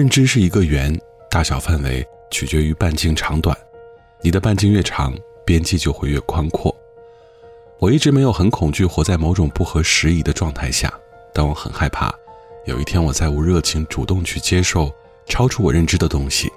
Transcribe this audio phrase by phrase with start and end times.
[0.00, 0.98] 认知是一个圆，
[1.30, 3.54] 大小范围取决于半径长短。
[4.22, 6.74] 你的半径越长，边际就会越宽阔。
[7.78, 10.90] 我一直没有很恐惧活在某种不合时宜的状态下，
[11.34, 12.10] 但我很害怕
[12.64, 14.90] 有一天我再无热情主动去接受
[15.26, 16.50] 超出我认知的东西。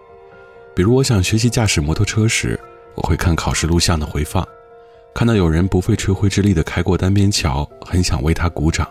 [0.73, 2.58] 比如我想学习驾驶摩托车时，
[2.95, 4.47] 我会看考试录像的回放，
[5.14, 8.87] 看到有人不费吹灰之力的开过单边桥，很想为他鼓掌。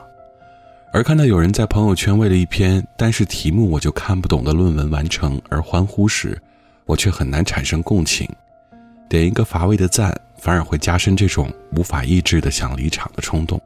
[0.92, 6.40] 而看到有人在朋友圈为了一篇单是题目我就看不懂的论文完成而欢呼时，
[6.84, 8.28] 我却很难产生共情，
[9.08, 13.58] 点一个乏味的赞，反而会加深这种无法抑制的想离场的冲动。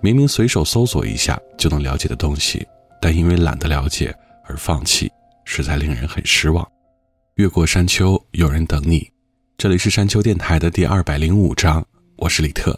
[0.00, 2.66] 明明随手搜索一下就能了解的东西，
[3.00, 4.12] 但因为懒得了解
[4.42, 5.10] 而放弃，
[5.44, 6.66] 实在令人很失望。
[7.36, 9.08] 越过山丘，有人等你。
[9.56, 11.86] 这里是山丘电台的第二百零五章，
[12.16, 12.76] 我是李特。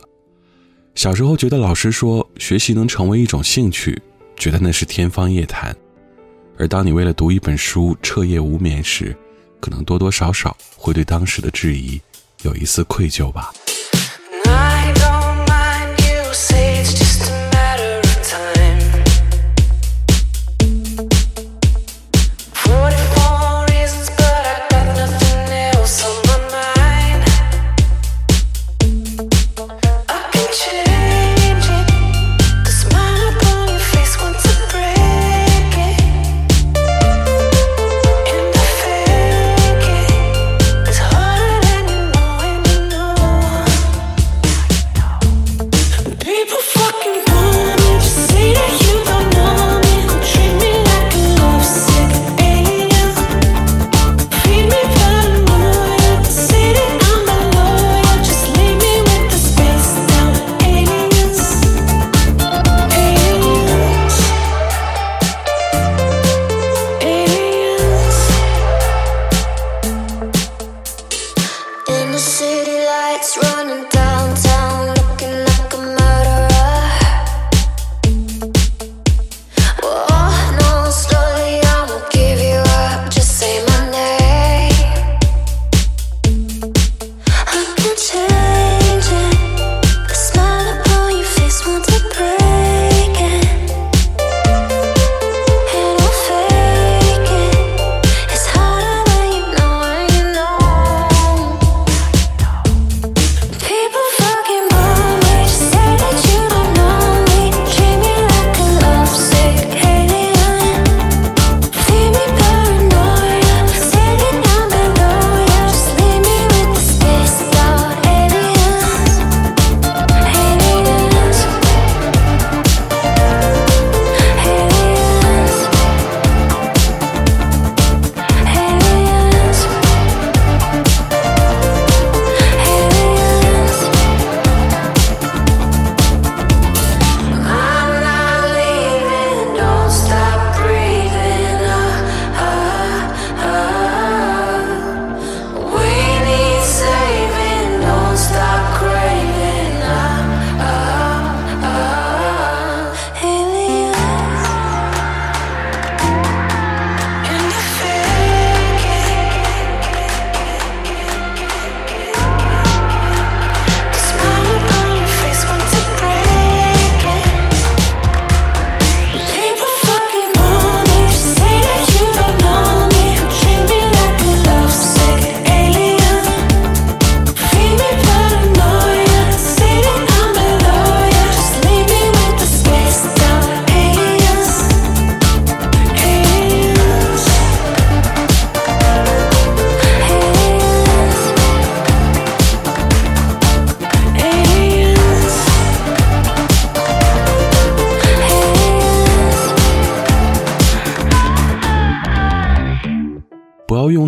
[0.96, 3.96] 小时候觉得老师说学习能成为一种兴趣，
[4.34, 5.76] 觉得那是天方夜谭，
[6.58, 9.14] 而当你为了读一本书彻夜无眠时，
[9.60, 12.00] 可能多多少少会对当时的质疑，
[12.42, 13.52] 有一丝愧疚吧。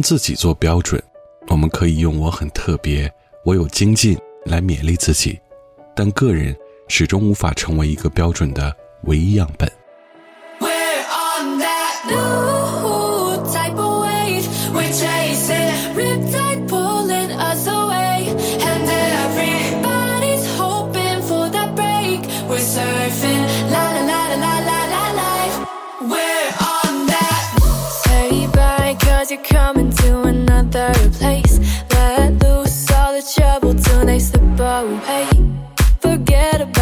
[0.09, 0.99] 自己做标准，
[1.49, 3.13] 我们可以用“我很特别
[3.45, 4.17] ”“我有精进”
[4.47, 5.39] 来勉励自己，
[5.95, 6.57] 但个人
[6.89, 9.71] 始终无法成为一个标准的唯一样本。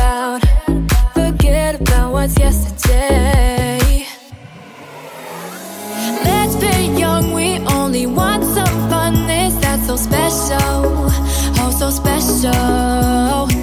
[0.06, 0.40] about.
[1.14, 4.06] Forget about what's yesterday.
[6.30, 6.72] Let's be
[7.02, 7.48] young, we
[7.78, 9.14] only want some fun.
[9.46, 10.70] Is that so special?
[11.58, 13.55] Oh, so special.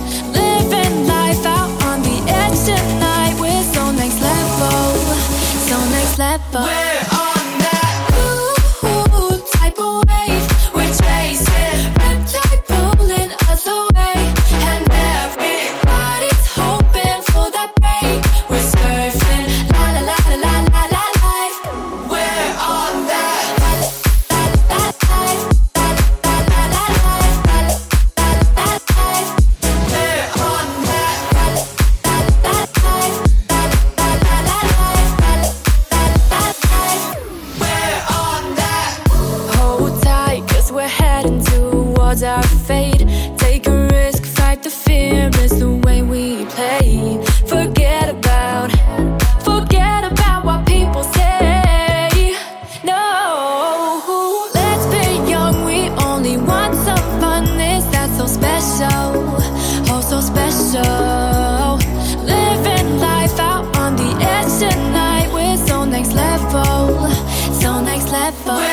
[68.33, 68.72] bad boy.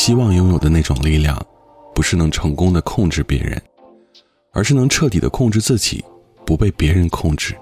[0.00, 1.36] 希望拥有的那种力量，
[1.92, 3.60] 不是能成功的控制别人，
[4.52, 6.02] 而是能彻底的控制自己，
[6.46, 7.56] 不被别人控制。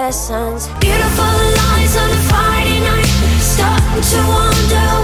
[0.00, 0.66] lessons.
[0.80, 5.03] Beautiful lies on a Friday night, starting to wonder.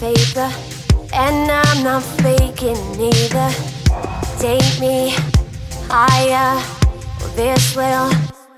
[0.00, 0.50] paper,
[1.12, 3.50] and I'm not faking either.
[4.38, 5.12] Take me
[5.90, 6.56] higher,
[7.20, 8.10] or this will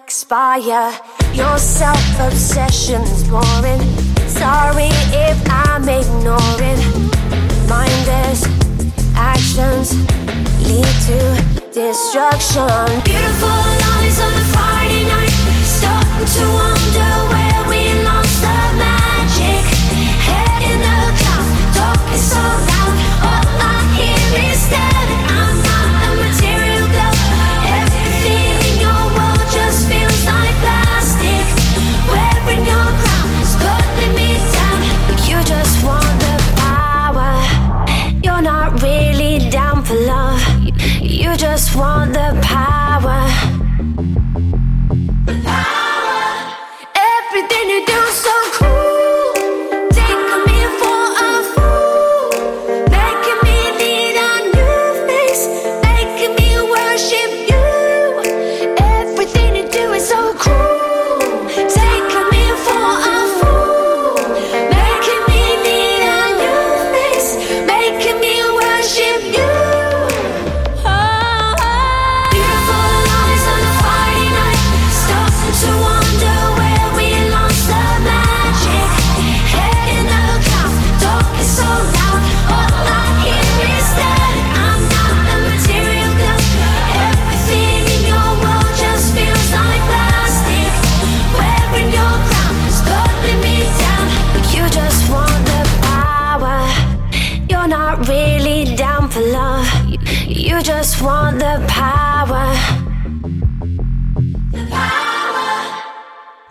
[0.05, 0.89] expire.
[1.35, 3.83] Your self obsession's boring.
[4.41, 4.91] Sorry
[5.29, 6.81] if I'm ignoring.
[7.69, 8.41] Mindless
[9.17, 9.89] actions
[10.69, 11.19] lead to
[11.81, 12.71] destruction.
[13.11, 15.37] Beautiful lines on a Friday night,
[15.77, 17.42] starting to wonder where.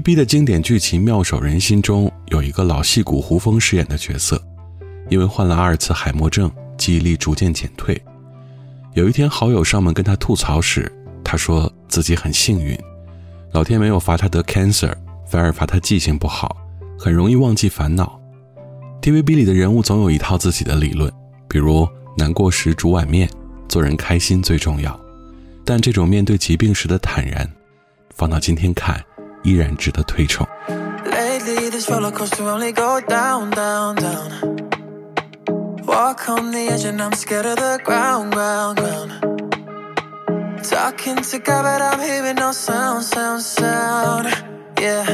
[0.00, 4.40] TVB 的经典剧情《妙手仁心》中有一个老戏骨胡枫饰演的角色，
[5.11, 8.00] 因为患了阿尔茨海默症，记忆力逐渐减退。
[8.94, 10.90] 有一天好友上门跟他吐槽时，
[11.25, 12.75] 他说自己很幸运，
[13.50, 14.90] 老天没有罚他得 cancer，
[15.26, 16.56] 反而罚他记性不好，
[16.99, 18.18] 很容易忘记烦恼。
[19.02, 21.12] TVB 里的人物总有一套自己的理论，
[21.49, 23.28] 比如难过时煮碗面，
[23.68, 24.99] 做人开心最重要。
[25.66, 27.46] 但这种面对疾病时的坦然，
[28.16, 28.99] 放到今天看。
[29.44, 30.46] 依然值得推崇。
[35.84, 39.12] Walk on the edge and I'm scared of the ground, ground, ground.
[40.62, 44.26] Talking to God, but I'm hearing no sound, sound, sound.
[44.80, 45.04] Yeah.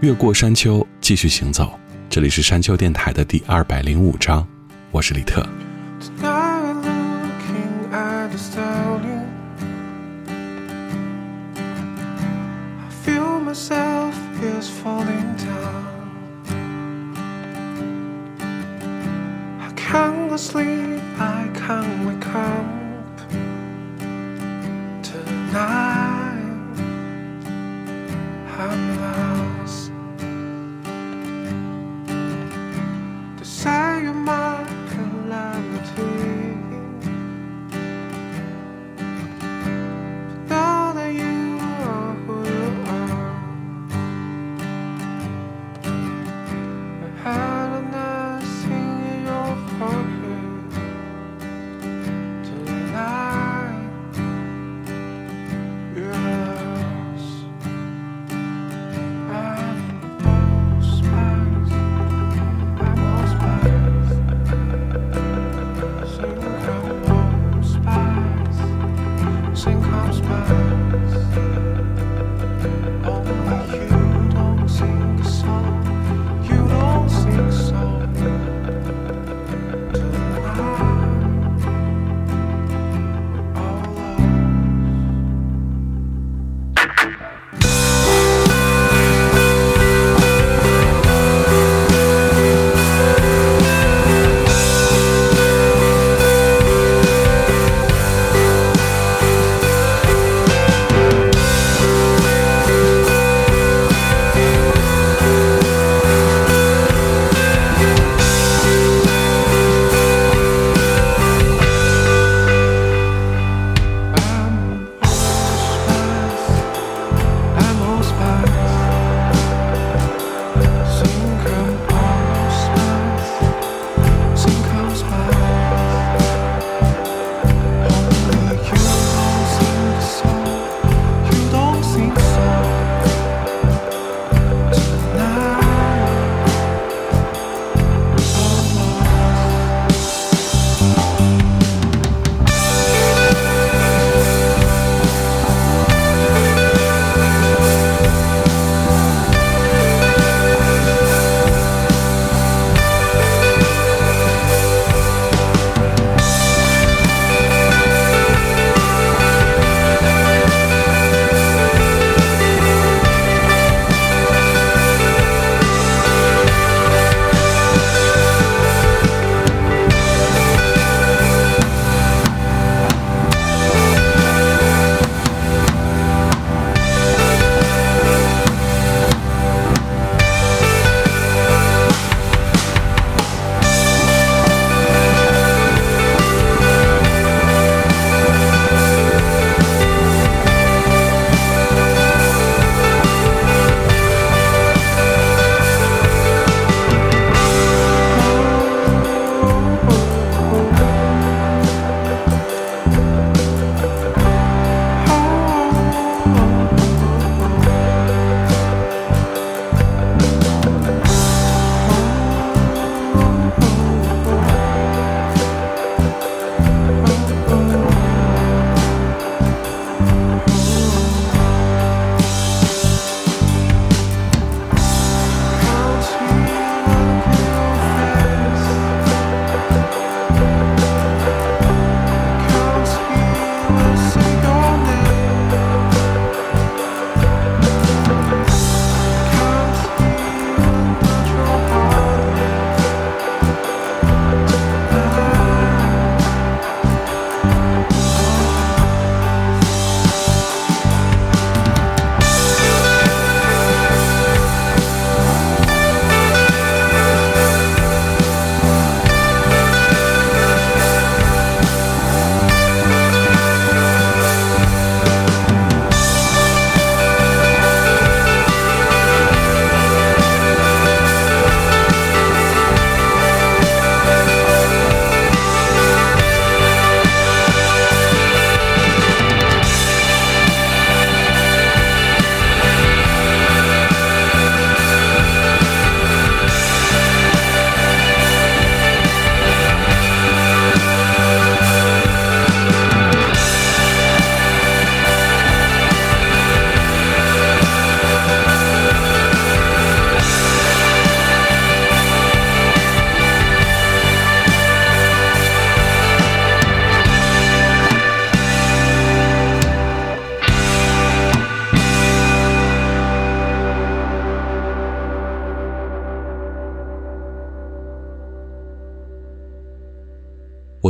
[0.00, 1.70] 越过山丘，继续行走。
[2.08, 4.46] 这里是山丘电台的第二百零五章，
[4.92, 5.46] 我是李特。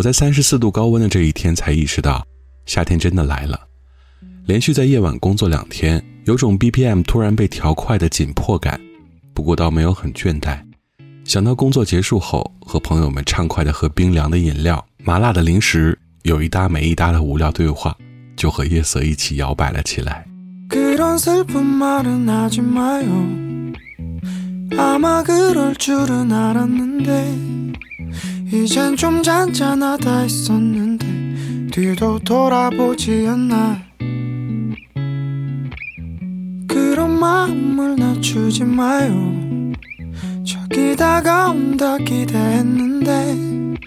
[0.01, 2.27] 我在三十四度高温的这一天才意识到，
[2.65, 3.61] 夏天真的来了。
[4.47, 8.81] 连续在夜晚工作两天，有种 BPM 突然被调快的紧迫感，
[9.35, 10.59] 不过倒没有很倦怠。
[11.27, 17.95] 想到工作结束后和朋友们畅快的喝冰凉的饮料、麻辣的零食，有一搭没一搭的无聊对话，
[18.37, 20.25] 就和夜色一起摇摆了起来。
[28.53, 33.79] 이젠 좀 잔잔하다 했었는데 뒤도 돌아보지 않나
[36.67, 39.35] 그런 마음을 낮추지 마요
[40.45, 43.79] 저기 다가온다 기대했는데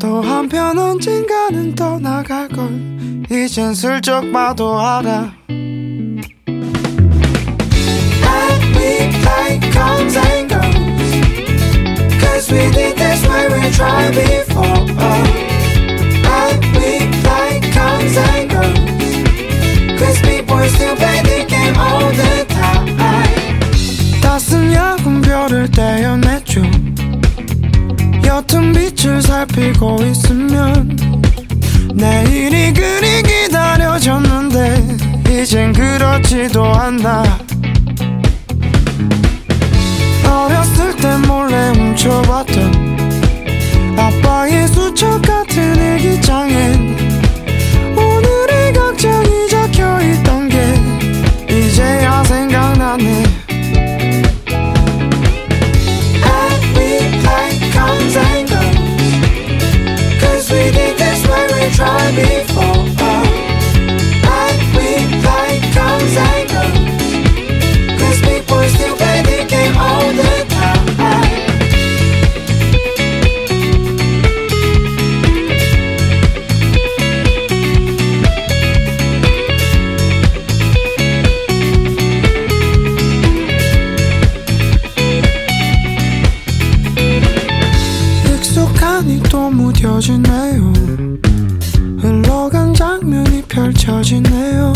[0.00, 6.58] 또 한편 언젠가는 떠나갈걸 이젠 슬쩍 봐도 알아 l
[8.26, 10.81] i e me like comes and goes
[12.42, 15.28] Cause we did this when we tried before But
[16.74, 16.90] we
[17.28, 18.74] like comes and goes
[20.00, 22.98] Cause people still play the game all the time
[24.20, 26.62] 따스운 야금 별을 떼어내죠
[28.26, 30.98] 옅은 빛을 살피고 있으면
[31.94, 34.98] 내일이 그리 기다려졌는데
[35.30, 37.22] 이젠 그렇지도 않나
[40.26, 42.98] 어렸을 때 몰래 비춰봤던
[43.96, 46.71] 아빠의 수첩 같은 일기장에
[94.12, 94.72] 지내요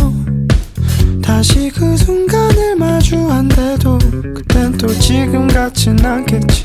[1.22, 3.98] 다시 그 순간을 마주한대도
[4.34, 6.64] 그땐 또 지금 같진 않겠지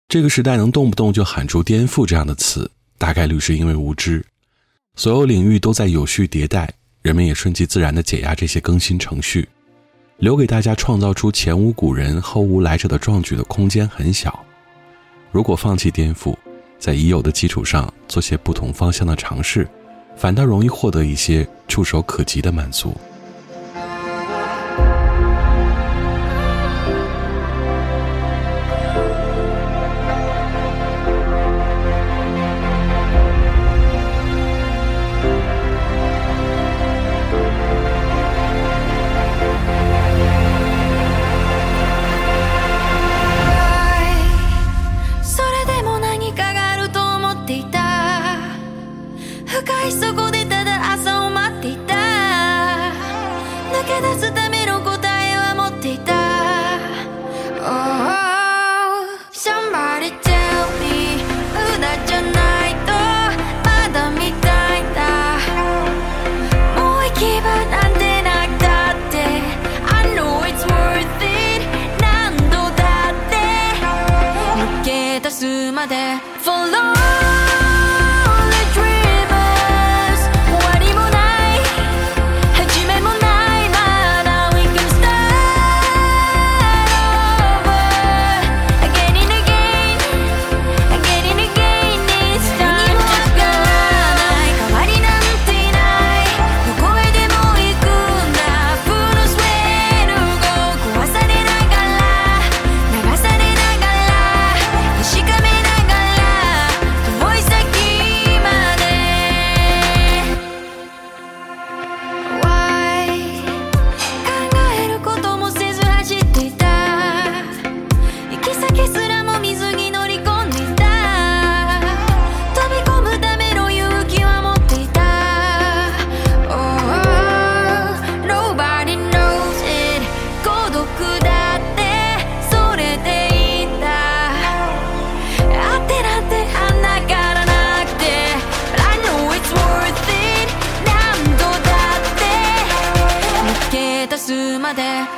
[0.08, 4.24] 这个时代能动不动就喊出“颠覆”这样的词，大概率是因为无知。
[4.94, 9.46] 所有领域都在有序迭代，人们也顺其自然地解压这些更新程序，
[10.16, 14.42] 留给大家创造出前无古人、后无来者的壮举的空间很小。
[15.30, 16.34] 如果放弃颠覆，
[16.78, 19.66] 在已有的基础上做些不同方向的尝试，
[20.16, 22.94] 反倒容易获得一些触手可及的满足。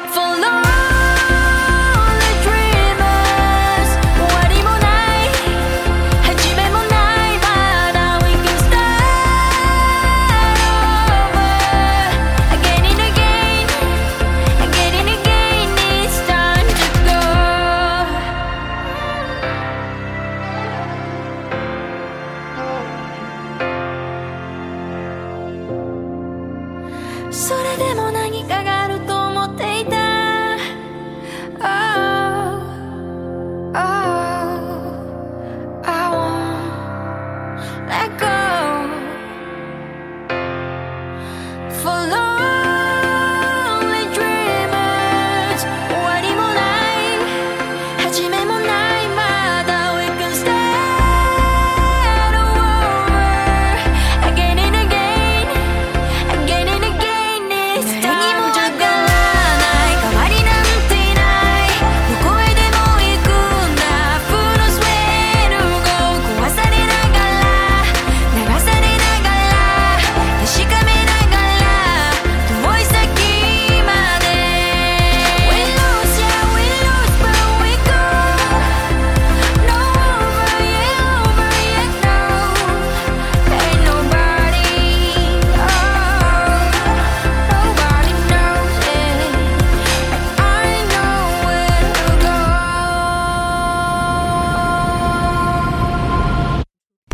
[0.08, 0.77] for love.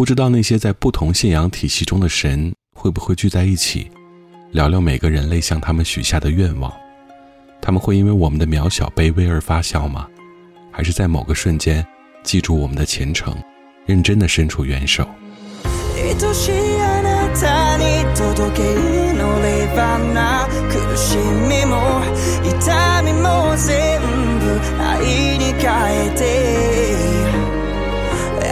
[0.04, 3.90] 不知道那些在不同信仰体系中的神会不会聚在一起，
[4.50, 6.70] 聊聊每个人类向他们许下的愿望？
[7.62, 10.06] 他们会因为我们的渺小卑微而发笑吗？
[10.70, 11.82] 还是在某个瞬间
[12.22, 13.34] 记住我们的虔诚，
[13.86, 15.08] 认真的伸出援手？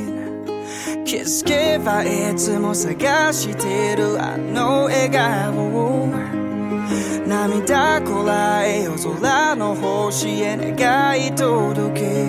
[1.04, 6.04] 気づけばいつも探してるあの笑顔
[7.26, 12.26] 涙こらえよ空の星へ願い届け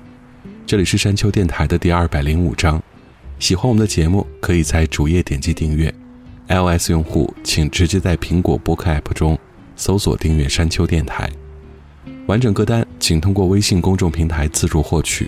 [0.68, 2.80] 这里是山丘电台的第二百零五章。
[3.40, 5.92] 喜欢我们的节目，可以在主页点击订阅。
[6.48, 9.36] iOS 用户请直接在苹果播客 App 中
[9.76, 11.28] 搜索订阅山丘电台。
[12.28, 15.28] 完整歌单请通过微信公众平台自助获取。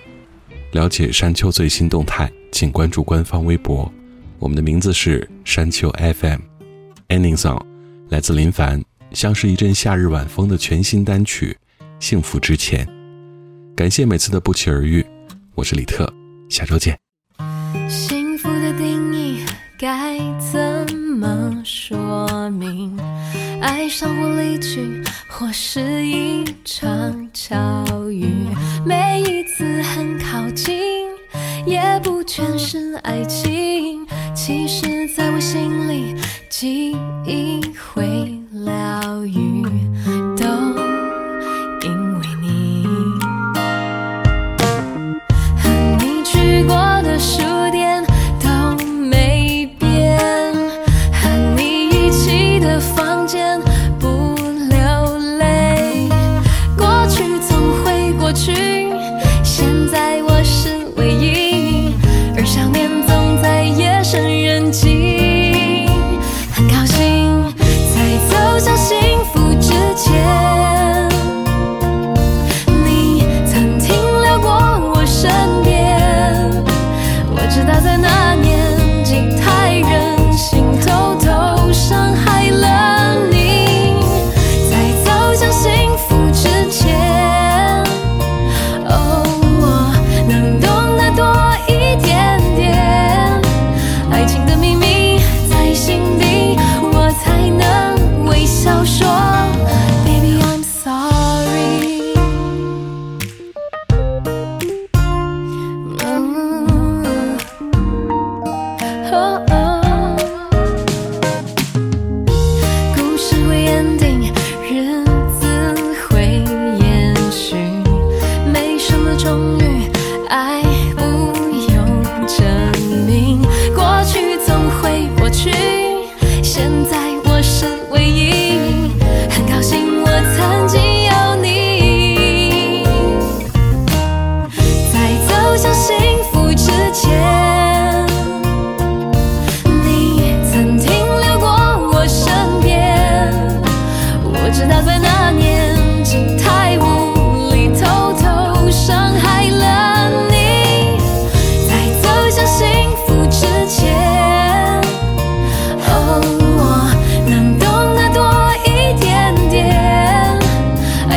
[0.74, 3.91] 了解山丘最新动态，请关注官方微博。
[4.38, 5.89] 我们的名字是山丘
[6.22, 6.39] FM。
[7.10, 7.60] Ending song，
[8.10, 8.80] 来自林凡，
[9.14, 11.58] 像是一阵夏日晚风的全新单曲。
[12.04, 12.86] 幸福之前，
[13.78, 15.01] 感谢每次的不期而遇。
[15.56, 16.06] 我是李特，
[16.49, 16.99] 下周见。
[17.89, 19.39] 幸福的定义
[19.80, 20.60] 该怎
[21.16, 22.93] 么说明？
[23.62, 28.26] 爱上或离去，或是一场巧遇。
[28.86, 30.76] 每一次很靠近，
[31.66, 34.06] 也不全是爱情。
[34.36, 37.62] 其实，在我心里，记忆
[37.93, 40.22] 会疗愈。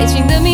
[0.08, 0.45] 情的